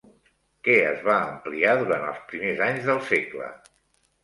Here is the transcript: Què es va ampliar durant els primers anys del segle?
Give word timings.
Què 0.67 0.77
es 0.91 1.03
va 1.07 1.17
ampliar 1.33 1.77
durant 1.83 2.09
els 2.13 2.25
primers 2.33 2.65
anys 2.71 2.91
del 2.91 3.05
segle? 3.13 3.55